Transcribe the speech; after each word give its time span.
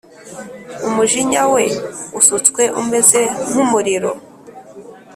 Umujinya 0.87 1.41
we 1.53 1.63
usutswe 2.19 2.63
umeze 2.81 3.21
nk’umuriro 3.49 4.11